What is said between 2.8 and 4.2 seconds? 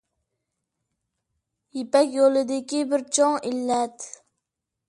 بىر چوڭ ئىللەت